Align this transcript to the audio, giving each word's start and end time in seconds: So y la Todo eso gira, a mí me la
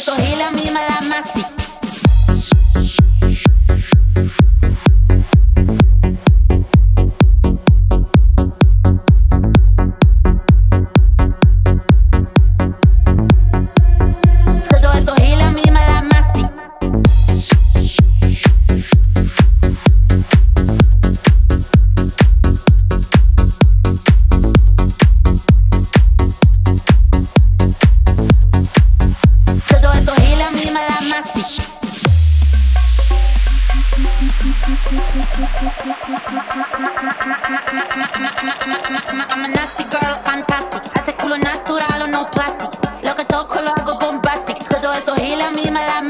So 0.00 0.14
y 0.18 0.36
la 0.36 0.59
Todo 44.80 44.94
eso 44.94 45.14
gira, 45.14 45.48
a 45.48 45.50
mí 45.50 45.64
me 45.70 45.80
la 45.80 46.09